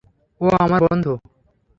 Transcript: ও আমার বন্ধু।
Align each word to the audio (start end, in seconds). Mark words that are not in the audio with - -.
ও 0.41 0.45
আমার 0.59 0.81
বন্ধু। 0.85 1.13